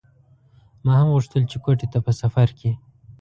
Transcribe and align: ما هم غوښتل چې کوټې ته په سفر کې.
ما 0.85 0.93
هم 1.01 1.07
غوښتل 1.15 1.43
چې 1.51 1.57
کوټې 1.63 1.87
ته 1.93 1.99
په 2.05 2.11
سفر 2.21 2.47
کې. 2.59 2.71